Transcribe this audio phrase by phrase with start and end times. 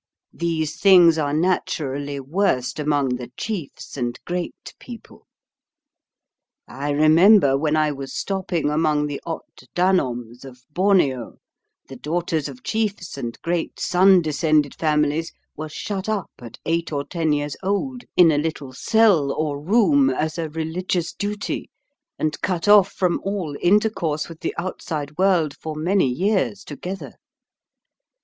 [0.33, 5.27] These things are naturally worst among the chiefs and great people.
[6.67, 9.45] I remember when I was stopping among the Ot
[9.75, 11.37] Danoms of Borneo,
[11.87, 17.03] the daughters of chiefs and great sun descended families were shut up at eight or
[17.03, 21.69] ten years old, in a little cell or room, as a religious duty,
[22.17, 27.13] and cut off from all intercourse with the outside world for many years together.